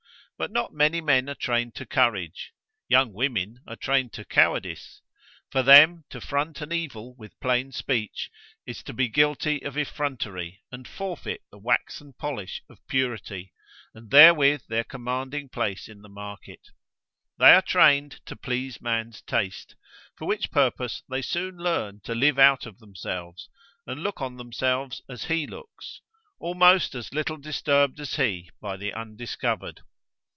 [0.37, 2.51] But not many men are trained to courage;
[2.89, 5.03] young women are trained to cowardice.
[5.51, 8.31] For them to front an evil with plain speech
[8.65, 13.53] is to be guilty of effrontery and forfeit the waxen polish of purity,
[13.93, 16.69] and therewith their commanding place in the market.
[17.37, 19.75] They are trained to please man's taste,
[20.17, 23.47] for which purpose they soon learn to live out of themselves,
[23.85, 26.01] and look on themselves as he looks,
[26.39, 29.81] almost as little disturbed as he by the undiscovered.